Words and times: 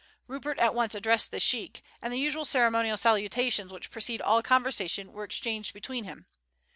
Rupert 0.25 0.57
at 0.57 0.73
once 0.73 0.95
addressed 0.95 1.29
the 1.29 1.39
sheik, 1.39 1.83
and 2.01 2.11
the 2.11 2.17
usual 2.17 2.43
ceremonial 2.43 2.97
salutations 2.97 3.71
which 3.71 3.91
precede 3.91 4.19
all 4.19 4.41
conversation 4.41 5.11
were 5.11 5.23
exchanged 5.25 5.75
between 5.75 6.07
them. 6.07 6.25